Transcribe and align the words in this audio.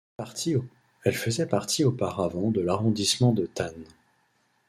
Elle 1.03 1.13
faisait 1.13 1.45
partie 1.45 1.83
auparavant 1.83 2.49
de 2.49 2.59
l'arrondissement 2.59 3.33
de 3.33 3.45
Thann. 3.45 3.85